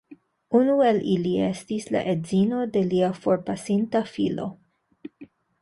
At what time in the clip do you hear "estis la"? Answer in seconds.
1.49-2.01